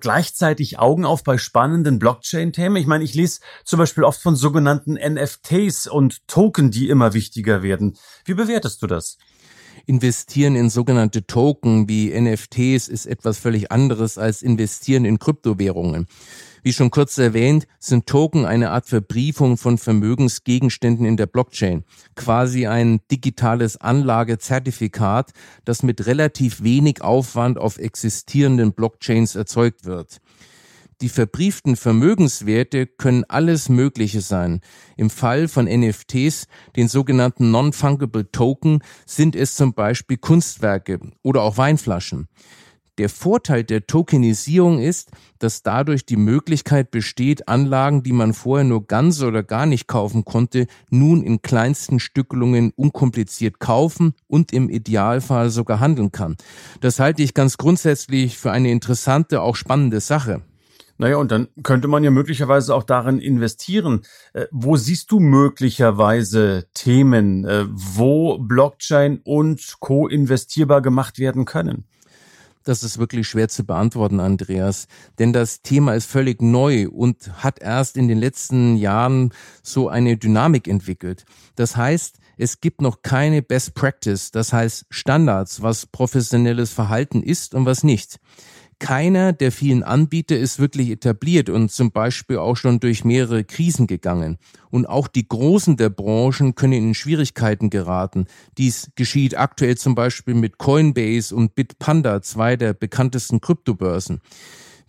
gleichzeitig 0.00 0.78
Augen 0.78 1.04
auf 1.04 1.22
bei 1.22 1.36
spannenden 1.36 1.98
Blockchain-Themen? 1.98 2.76
Ich 2.76 2.86
meine, 2.86 3.04
ich 3.04 3.12
lese 3.12 3.40
zum 3.62 3.78
Beispiel 3.78 4.04
oft 4.04 4.22
von 4.22 4.36
sogenannten 4.36 4.94
NFTs 4.94 5.86
und 5.86 6.26
Token, 6.28 6.70
die 6.70 6.88
immer 6.88 7.12
wichtiger 7.12 7.62
werden. 7.62 7.98
Wie 8.24 8.32
bewertest 8.32 8.80
du 8.80 8.86
das? 8.86 9.18
Investieren 9.86 10.56
in 10.56 10.70
sogenannte 10.70 11.26
Token 11.26 11.88
wie 11.88 12.18
NFTs 12.18 12.88
ist 12.88 13.06
etwas 13.06 13.38
völlig 13.38 13.70
anderes 13.70 14.16
als 14.16 14.42
investieren 14.42 15.04
in 15.04 15.18
Kryptowährungen. 15.18 16.06
Wie 16.62 16.72
schon 16.72 16.90
kurz 16.90 17.18
erwähnt, 17.18 17.66
sind 17.78 18.06
Token 18.06 18.46
eine 18.46 18.70
Art 18.70 18.86
Verbriefung 18.86 19.58
von 19.58 19.76
Vermögensgegenständen 19.76 21.04
in 21.04 21.18
der 21.18 21.26
Blockchain, 21.26 21.84
quasi 22.14 22.66
ein 22.66 23.00
digitales 23.10 23.76
Anlagezertifikat, 23.76 25.32
das 25.66 25.82
mit 25.82 26.06
relativ 26.06 26.62
wenig 26.62 27.02
Aufwand 27.02 27.58
auf 27.58 27.76
existierenden 27.76 28.72
Blockchains 28.72 29.34
erzeugt 29.34 29.84
wird. 29.84 30.22
Die 31.00 31.08
verbrieften 31.08 31.76
Vermögenswerte 31.76 32.86
können 32.86 33.24
alles 33.28 33.68
Mögliche 33.68 34.20
sein. 34.20 34.60
Im 34.96 35.10
Fall 35.10 35.48
von 35.48 35.66
NFTs, 35.66 36.46
den 36.76 36.88
sogenannten 36.88 37.50
Non-Fungible 37.50 38.30
Token, 38.30 38.82
sind 39.06 39.34
es 39.34 39.56
zum 39.56 39.74
Beispiel 39.74 40.16
Kunstwerke 40.18 41.00
oder 41.22 41.42
auch 41.42 41.56
Weinflaschen. 41.56 42.28
Der 42.98 43.08
Vorteil 43.08 43.64
der 43.64 43.88
Tokenisierung 43.88 44.78
ist, 44.78 45.10
dass 45.40 45.64
dadurch 45.64 46.06
die 46.06 46.16
Möglichkeit 46.16 46.92
besteht, 46.92 47.48
Anlagen, 47.48 48.04
die 48.04 48.12
man 48.12 48.34
vorher 48.34 48.64
nur 48.64 48.86
ganz 48.86 49.20
oder 49.20 49.42
gar 49.42 49.66
nicht 49.66 49.88
kaufen 49.88 50.24
konnte, 50.24 50.68
nun 50.90 51.24
in 51.24 51.42
kleinsten 51.42 51.98
Stückelungen 51.98 52.70
unkompliziert 52.76 53.58
kaufen 53.58 54.14
und 54.28 54.52
im 54.52 54.70
Idealfall 54.70 55.50
sogar 55.50 55.80
handeln 55.80 56.12
kann. 56.12 56.36
Das 56.80 57.00
halte 57.00 57.24
ich 57.24 57.34
ganz 57.34 57.56
grundsätzlich 57.56 58.38
für 58.38 58.52
eine 58.52 58.70
interessante, 58.70 59.42
auch 59.42 59.56
spannende 59.56 59.98
Sache. 59.98 60.42
Naja, 60.96 61.16
und 61.16 61.32
dann 61.32 61.48
könnte 61.62 61.88
man 61.88 62.04
ja 62.04 62.10
möglicherweise 62.10 62.74
auch 62.74 62.84
darin 62.84 63.18
investieren. 63.18 64.02
Äh, 64.32 64.46
wo 64.52 64.76
siehst 64.76 65.10
du 65.10 65.18
möglicherweise 65.18 66.66
Themen, 66.72 67.44
äh, 67.44 67.64
wo 67.68 68.38
Blockchain 68.38 69.20
und 69.24 69.76
Co. 69.80 70.06
investierbar 70.06 70.82
gemacht 70.82 71.18
werden 71.18 71.44
können? 71.44 71.84
Das 72.62 72.82
ist 72.82 72.98
wirklich 72.98 73.28
schwer 73.28 73.48
zu 73.48 73.64
beantworten, 73.64 74.20
Andreas, 74.20 74.86
denn 75.18 75.34
das 75.34 75.60
Thema 75.60 75.94
ist 75.94 76.10
völlig 76.10 76.40
neu 76.40 76.88
und 76.88 77.44
hat 77.44 77.60
erst 77.60 77.98
in 77.98 78.08
den 78.08 78.16
letzten 78.16 78.76
Jahren 78.76 79.34
so 79.62 79.90
eine 79.90 80.16
Dynamik 80.16 80.66
entwickelt. 80.66 81.26
Das 81.56 81.76
heißt, 81.76 82.18
es 82.38 82.62
gibt 82.62 82.80
noch 82.80 83.02
keine 83.02 83.42
Best 83.42 83.74
Practice, 83.74 84.30
das 84.30 84.54
heißt 84.54 84.86
Standards, 84.88 85.60
was 85.60 85.84
professionelles 85.84 86.72
Verhalten 86.72 87.22
ist 87.22 87.54
und 87.54 87.66
was 87.66 87.84
nicht 87.84 88.18
keiner 88.78 89.32
der 89.32 89.52
vielen 89.52 89.82
Anbieter 89.82 90.36
ist 90.36 90.58
wirklich 90.58 90.90
etabliert 90.90 91.48
und 91.48 91.70
zum 91.70 91.92
Beispiel 91.92 92.38
auch 92.38 92.56
schon 92.56 92.80
durch 92.80 93.04
mehrere 93.04 93.44
Krisen 93.44 93.86
gegangen. 93.86 94.38
Und 94.70 94.86
auch 94.86 95.08
die 95.08 95.26
Großen 95.26 95.76
der 95.76 95.90
Branchen 95.90 96.54
können 96.54 96.72
in 96.72 96.94
Schwierigkeiten 96.94 97.70
geraten. 97.70 98.26
Dies 98.58 98.90
geschieht 98.96 99.36
aktuell 99.38 99.76
zum 99.76 99.94
Beispiel 99.94 100.34
mit 100.34 100.58
Coinbase 100.58 101.34
und 101.34 101.54
Bitpanda, 101.54 102.22
zwei 102.22 102.56
der 102.56 102.74
bekanntesten 102.74 103.40
Kryptobörsen. 103.40 104.20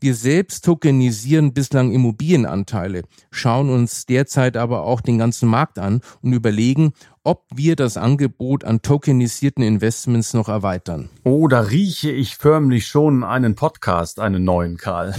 Wir 0.02 0.14
selbst 0.14 0.66
tokenisieren 0.66 1.54
bislang 1.54 1.92
Immobilienanteile, 1.92 3.04
schauen 3.32 3.70
uns 3.70 4.06
derzeit 4.06 4.58
aber 4.58 4.84
auch 4.84 5.02
den 5.02 5.18
ganzen 5.18 5.50
Markt 5.50 5.80
an 5.80 6.02
und 6.22 6.34
überlegen, 6.34 6.94
ob 7.26 7.44
wir 7.54 7.76
das 7.76 7.98
Angebot 7.98 8.64
an 8.64 8.84
tokenisierten 8.84 9.64
Investments 9.64 10.36
noch 10.36 10.48
erweitern. 10.48 11.10
Oh, 11.24 11.48
da 11.48 11.62
rieche 11.62 12.12
ich 12.12 12.38
förmlich 12.38 12.86
schon 12.86 13.24
einen 13.24 13.56
Podcast, 13.56 14.20
einen 14.20 14.44
neuen, 14.44 14.78
Karl. 14.78 15.16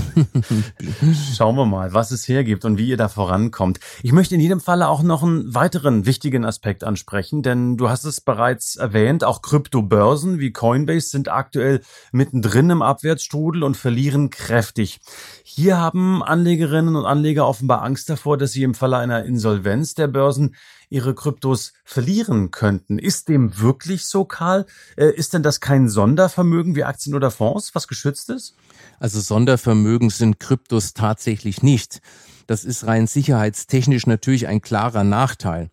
Schauen 1.36 1.56
wir 1.56 1.66
mal, 1.66 1.94
was 1.94 2.12
es 2.12 2.28
hergibt 2.28 2.64
und 2.64 2.78
wie 2.78 2.88
ihr 2.88 2.96
da 2.96 3.08
vorankommt. 3.08 3.80
Ich 4.04 4.12
möchte 4.12 4.36
in 4.36 4.40
jedem 4.40 4.60
Falle 4.60 4.88
auch 4.88 5.02
noch 5.02 5.24
einen 5.24 5.52
weiteren 5.52 6.06
wichtigen 6.06 6.44
Aspekt 6.44 6.84
ansprechen, 6.84 7.42
denn 7.42 7.76
du 7.76 7.88
hast 7.88 8.04
es 8.04 8.20
bereits 8.20 8.76
erwähnt, 8.76 9.24
auch 9.24 9.42
Kryptobörsen 9.42 10.38
wie 10.38 10.52
Coinbase 10.52 11.08
sind 11.08 11.28
aktuell 11.28 11.80
mittendrin 12.12 12.70
im 12.70 12.82
Abwärtsstrudel 12.82 13.64
und 13.64 13.76
verlieren 13.76 14.30
kräftig. 14.30 15.00
Hier 15.42 15.78
haben 15.78 16.22
Anlegerinnen 16.22 16.94
und 16.94 17.04
Anleger 17.04 17.48
offenbar 17.48 17.82
Angst 17.82 18.08
davor, 18.08 18.38
dass 18.38 18.52
sie 18.52 18.62
im 18.62 18.74
Falle 18.74 18.98
einer 18.98 19.24
Insolvenz 19.24 19.94
der 19.94 20.06
Börsen 20.06 20.54
ihre 20.88 21.14
Kryptos 21.14 21.72
verlieren 21.84 22.50
könnten. 22.50 22.98
Ist 22.98 23.28
dem 23.28 23.58
wirklich 23.58 24.06
so, 24.06 24.24
Karl? 24.24 24.66
Äh, 24.96 25.10
ist 25.10 25.34
denn 25.34 25.42
das 25.42 25.60
kein 25.60 25.88
Sondervermögen 25.88 26.76
wie 26.76 26.84
Aktien 26.84 27.14
oder 27.14 27.30
Fonds, 27.30 27.74
was 27.74 27.88
geschützt 27.88 28.30
ist? 28.30 28.54
Also 28.98 29.20
Sondervermögen 29.20 30.10
sind 30.10 30.40
Kryptos 30.40 30.94
tatsächlich 30.94 31.62
nicht. 31.62 32.00
Das 32.46 32.64
ist 32.64 32.86
rein 32.86 33.06
sicherheitstechnisch 33.06 34.06
natürlich 34.06 34.46
ein 34.46 34.60
klarer 34.60 35.04
Nachteil. 35.04 35.70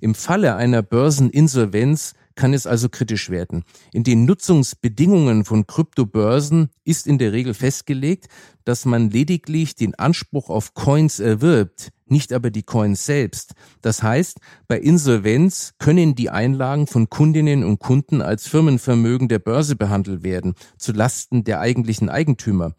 Im 0.00 0.14
Falle 0.14 0.56
einer 0.56 0.82
Börseninsolvenz 0.82 2.14
kann 2.34 2.52
es 2.52 2.66
also 2.66 2.88
kritisch 2.88 3.30
werden. 3.30 3.64
In 3.92 4.04
den 4.04 4.24
Nutzungsbedingungen 4.24 5.44
von 5.44 5.66
Kryptobörsen 5.66 6.70
ist 6.84 7.06
in 7.06 7.18
der 7.18 7.32
Regel 7.32 7.54
festgelegt, 7.54 8.28
dass 8.64 8.84
man 8.84 9.10
lediglich 9.10 9.76
den 9.76 9.94
Anspruch 9.94 10.50
auf 10.50 10.74
Coins 10.74 11.20
erwirbt, 11.20 11.92
nicht 12.06 12.32
aber 12.32 12.50
die 12.50 12.62
Coins 12.62 13.06
selbst. 13.06 13.54
Das 13.82 14.02
heißt, 14.02 14.38
bei 14.68 14.78
Insolvenz 14.78 15.72
können 15.78 16.14
die 16.14 16.30
Einlagen 16.30 16.86
von 16.86 17.08
Kundinnen 17.08 17.64
und 17.64 17.78
Kunden 17.78 18.20
als 18.20 18.46
Firmenvermögen 18.46 19.28
der 19.28 19.38
Börse 19.38 19.76
behandelt 19.76 20.22
werden, 20.22 20.54
zu 20.78 20.92
Lasten 20.92 21.44
der 21.44 21.60
eigentlichen 21.60 22.08
Eigentümer. 22.08 22.74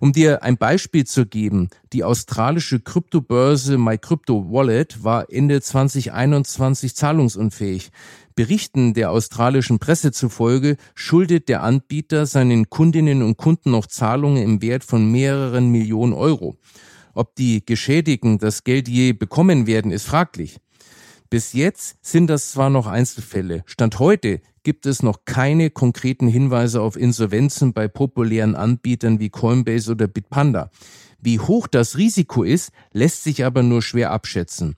Um 0.00 0.12
dir 0.12 0.42
ein 0.42 0.56
Beispiel 0.56 1.04
zu 1.04 1.26
geben, 1.26 1.68
die 1.92 2.04
australische 2.04 2.80
Kryptobörse 2.80 3.78
MyCryptoWallet 3.78 5.04
war 5.04 5.30
Ende 5.30 5.60
2021 5.60 6.96
zahlungsunfähig. 6.96 7.90
Berichten 8.34 8.94
der 8.94 9.12
australischen 9.12 9.78
Presse 9.78 10.10
zufolge 10.10 10.76
schuldet 10.94 11.48
der 11.48 11.62
Anbieter 11.62 12.26
seinen 12.26 12.68
Kundinnen 12.68 13.22
und 13.22 13.36
Kunden 13.36 13.70
noch 13.70 13.86
Zahlungen 13.86 14.42
im 14.42 14.60
Wert 14.60 14.82
von 14.82 15.10
mehreren 15.10 15.70
Millionen 15.70 16.12
Euro. 16.12 16.56
Ob 17.14 17.34
die 17.36 17.64
Geschädigten 17.64 18.38
das 18.38 18.64
Geld 18.64 18.88
je 18.88 19.12
bekommen 19.12 19.66
werden, 19.66 19.92
ist 19.92 20.04
fraglich. 20.04 20.58
Bis 21.30 21.52
jetzt 21.52 21.96
sind 22.02 22.28
das 22.28 22.50
zwar 22.50 22.70
noch 22.70 22.86
Einzelfälle. 22.86 23.62
Stand 23.66 23.98
heute 23.98 24.40
gibt 24.62 24.86
es 24.86 25.02
noch 25.02 25.24
keine 25.24 25.70
konkreten 25.70 26.28
Hinweise 26.28 26.80
auf 26.80 26.96
Insolvenzen 26.96 27.72
bei 27.72 27.88
populären 27.88 28.56
Anbietern 28.56 29.20
wie 29.20 29.30
Coinbase 29.30 29.92
oder 29.92 30.06
Bitpanda. 30.06 30.70
Wie 31.20 31.38
hoch 31.38 31.66
das 31.66 31.96
Risiko 31.96 32.42
ist, 32.42 32.70
lässt 32.92 33.24
sich 33.24 33.44
aber 33.44 33.62
nur 33.62 33.82
schwer 33.82 34.10
abschätzen. 34.10 34.76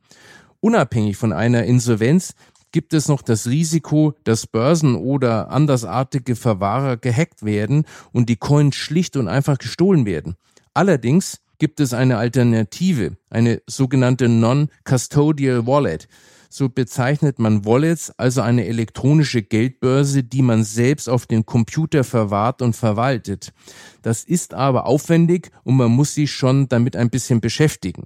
Unabhängig 0.60 1.16
von 1.16 1.32
einer 1.32 1.64
Insolvenz 1.64 2.34
gibt 2.72 2.92
es 2.94 3.08
noch 3.08 3.22
das 3.22 3.46
Risiko, 3.46 4.14
dass 4.24 4.46
Börsen 4.46 4.96
oder 4.96 5.50
andersartige 5.50 6.36
Verwahrer 6.36 6.96
gehackt 6.96 7.44
werden 7.44 7.84
und 8.12 8.28
die 8.28 8.36
Coins 8.36 8.76
schlicht 8.76 9.16
und 9.16 9.28
einfach 9.28 9.58
gestohlen 9.58 10.04
werden. 10.04 10.36
Allerdings 10.74 11.40
gibt 11.58 11.80
es 11.80 11.92
eine 11.92 12.18
Alternative, 12.18 13.16
eine 13.30 13.62
sogenannte 13.66 14.28
Non-Custodial 14.28 15.66
Wallet. 15.66 16.08
So 16.48 16.68
bezeichnet 16.68 17.38
man 17.38 17.64
Wallets, 17.64 18.10
also 18.18 18.40
eine 18.40 18.66
elektronische 18.66 19.42
Geldbörse, 19.42 20.22
die 20.22 20.42
man 20.42 20.64
selbst 20.64 21.08
auf 21.08 21.26
dem 21.26 21.44
Computer 21.44 22.04
verwahrt 22.04 22.62
und 22.62 22.74
verwaltet. 22.74 23.52
Das 24.02 24.24
ist 24.24 24.54
aber 24.54 24.86
aufwendig 24.86 25.50
und 25.64 25.76
man 25.76 25.90
muss 25.90 26.14
sich 26.14 26.30
schon 26.32 26.68
damit 26.68 26.96
ein 26.96 27.10
bisschen 27.10 27.40
beschäftigen. 27.40 28.04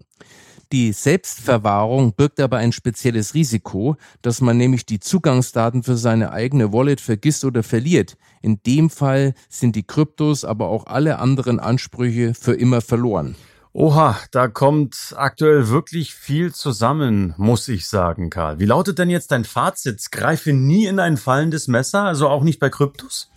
Die 0.72 0.92
Selbstverwahrung 0.92 2.14
birgt 2.14 2.38
aber 2.38 2.58
ein 2.58 2.70
spezielles 2.70 3.34
Risiko, 3.34 3.96
dass 4.22 4.40
man 4.40 4.56
nämlich 4.56 4.86
die 4.86 5.00
Zugangsdaten 5.00 5.82
für 5.82 5.96
seine 5.96 6.30
eigene 6.30 6.72
Wallet 6.72 7.00
vergisst 7.00 7.44
oder 7.44 7.64
verliert. 7.64 8.16
In 8.40 8.62
dem 8.62 8.88
Fall 8.88 9.34
sind 9.48 9.74
die 9.74 9.82
Kryptos, 9.82 10.44
aber 10.44 10.68
auch 10.68 10.86
alle 10.86 11.18
anderen 11.18 11.58
Ansprüche 11.58 12.34
für 12.34 12.52
immer 12.52 12.82
verloren. 12.82 13.34
Oha, 13.72 14.16
da 14.30 14.46
kommt 14.46 15.12
aktuell 15.16 15.70
wirklich 15.70 16.14
viel 16.14 16.54
zusammen, 16.54 17.34
muss 17.36 17.66
ich 17.66 17.88
sagen, 17.88 18.30
Karl. 18.30 18.60
Wie 18.60 18.66
lautet 18.66 19.00
denn 19.00 19.10
jetzt 19.10 19.32
dein 19.32 19.44
Fazit? 19.44 20.12
Greife 20.12 20.52
nie 20.52 20.86
in 20.86 21.00
ein 21.00 21.16
fallendes 21.16 21.66
Messer, 21.66 22.04
also 22.04 22.28
auch 22.28 22.44
nicht 22.44 22.60
bei 22.60 22.68
Kryptos? 22.68 23.28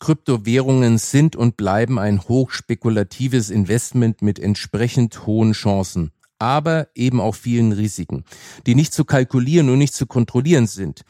Kryptowährungen 0.00 0.98
sind 0.98 1.36
und 1.36 1.56
bleiben 1.56 2.00
ein 2.00 2.20
hochspekulatives 2.20 3.50
Investment 3.50 4.22
mit 4.22 4.40
entsprechend 4.40 5.24
hohen 5.24 5.52
Chancen 5.52 6.10
aber 6.44 6.88
eben 6.94 7.20
auch 7.20 7.34
vielen 7.34 7.72
Risiken, 7.72 8.24
die 8.66 8.74
nicht 8.74 8.92
zu 8.92 9.06
kalkulieren 9.06 9.70
und 9.70 9.78
nicht 9.78 9.94
zu 9.94 10.06
kontrollieren 10.06 10.66
sind. 10.66 11.02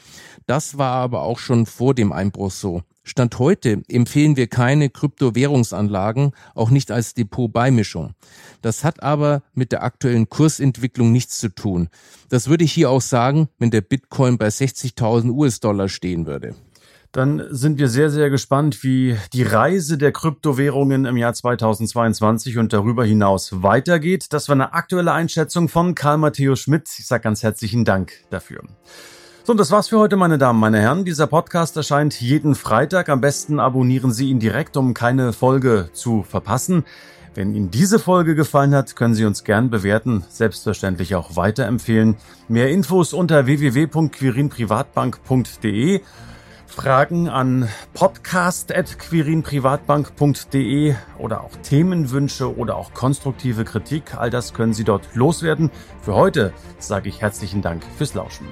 Das 0.47 0.79
war 0.79 0.93
aber 0.93 1.23
auch 1.23 1.41
schon 1.41 1.67
vor 1.67 1.93
dem 1.93 2.13
Einbruch 2.13 2.53
so. 2.53 2.83
Stand 3.03 3.39
heute 3.39 3.83
empfehlen 3.89 4.37
wir 4.37 4.47
keine 4.47 4.89
Kryptowährungsanlagen, 4.89 6.33
auch 6.55 6.71
nicht 6.71 6.91
als 6.91 7.15
Depotbeimischung. 7.15 8.15
Das 8.63 8.85
hat 8.85 9.03
aber 9.03 9.43
mit 9.53 9.73
der 9.73 9.83
aktuellen 9.83 10.31
Kursentwicklung 10.31 11.11
nichts 11.11 11.39
zu 11.39 11.49
tun. 11.49 11.89
Das 12.29 12.49
würde 12.49 12.65
ich 12.65 12.73
hier 12.73 12.91
auch 12.91 13.03
sagen, 13.03 13.49
wenn 13.59 13.71
der 13.71 13.83
Bitcoin 13.83 14.39
bei 14.39 14.49
60.000 14.49 15.31
US-Dollar 15.33 15.89
stehen 15.89 16.27
würde. 16.27 16.55
Dann 17.15 17.43
sind 17.51 17.79
wir 17.79 17.89
sehr, 17.89 18.11
sehr 18.11 18.29
gespannt, 18.29 18.83
wie 18.83 19.17
die 19.33 19.45
Reise 19.45 19.97
der 19.99 20.11
Kryptowährungen 20.11 21.05
im 21.05 21.17
Jahr 21.17 21.33
2022 21.33 22.59
und 22.59 22.73
darüber 22.73 23.05
hinaus 23.05 23.63
weitergeht. 23.63 24.33
Das 24.33 24.49
war 24.49 24.55
eine 24.55 24.73
aktuelle 24.73 25.13
Einschätzung 25.13 25.69
von 25.69 25.95
Karl 25.95 26.19
Matthäus 26.19 26.59
Schmidt. 26.59 26.89
Ich 26.99 27.07
sage 27.07 27.23
ganz 27.23 27.45
herzlichen 27.45 27.85
Dank 27.85 28.15
dafür. 28.31 28.63
So, 29.45 29.53
und 29.53 29.61
das 29.61 29.71
war's 29.71 29.91
für 29.91 30.01
heute, 30.01 30.17
meine 30.17 30.39
Damen, 30.39 30.59
meine 30.59 30.81
Herren. 30.81 31.05
Dieser 31.05 31.29
Podcast 31.29 31.77
erscheint 31.77 32.21
jeden 32.21 32.57
Freitag. 32.57 33.09
Am 33.09 33.21
besten 33.21 33.61
abonnieren 33.61 34.11
Sie 34.11 34.29
ihn 34.29 34.41
direkt, 34.41 34.77
um 34.77 34.93
keine 34.93 35.33
Folge 35.33 35.91
zu 35.93 36.25
verpassen. 36.25 36.85
Wenn 37.37 37.55
Ihnen 37.55 37.71
diese 37.71 38.01
Folge 38.01 38.35
gefallen 38.35 38.75
hat, 38.75 38.97
können 38.97 39.15
Sie 39.15 39.25
uns 39.25 39.45
gern 39.45 39.71
bewerten, 39.71 40.25
selbstverständlich 40.31 41.15
auch 41.15 41.37
weiterempfehlen. 41.37 42.17
Mehr 42.49 42.71
Infos 42.71 43.13
unter 43.13 43.47
www.quirinprivatbank.de 43.47 46.01
Fragen 46.75 47.29
an 47.29 47.69
podcast.quirinprivatbank.de 47.95 50.95
oder 51.19 51.43
auch 51.43 51.53
Themenwünsche 51.63 52.57
oder 52.57 52.77
auch 52.77 52.93
konstruktive 52.93 53.65
Kritik. 53.65 54.17
All 54.17 54.29
das 54.29 54.55
können 54.55 54.75
Sie 54.75 54.83
dort 54.83 55.15
loswerden. 55.15 55.71
Für 56.03 56.17
heute 56.17 56.53
sage 56.81 57.09
ich 57.09 57.23
herzlichen 57.23 57.63
Dank 57.63 57.85
fürs 57.97 58.15
Lauschen. 58.15 58.49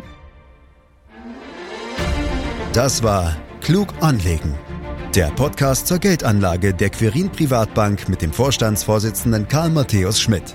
Das 2.73 3.02
war 3.02 3.35
Klug 3.61 3.88
anlegen. 4.00 4.55
Der 5.17 5.33
Podcast 5.33 5.88
zur 5.88 5.99
Geldanlage 5.99 6.73
der 6.73 6.91
Quirin 6.91 7.29
Privatbank 7.29 8.09
mit 8.09 8.23
dem 8.23 8.33
Vorstandsvorsitzenden 8.33 9.49
Karl 9.49 9.71
Matthäus 9.71 10.21
Schmidt. 10.21 10.55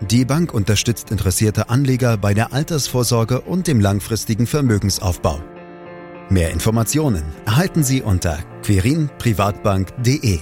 Die 0.00 0.24
Bank 0.24 0.54
unterstützt 0.54 1.10
interessierte 1.10 1.70
Anleger 1.70 2.16
bei 2.16 2.32
der 2.32 2.52
Altersvorsorge 2.52 3.40
und 3.40 3.66
dem 3.66 3.80
langfristigen 3.80 4.46
Vermögensaufbau. 4.46 5.42
Mehr 6.30 6.50
Informationen 6.52 7.24
erhalten 7.46 7.82
Sie 7.82 8.02
unter 8.02 8.38
querinprivatbank.de. 8.62 10.38